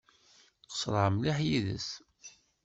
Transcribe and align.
Qeṣṣreɣ 0.67 1.07
mliḥ 1.11 1.37
yid-s. 1.47 1.89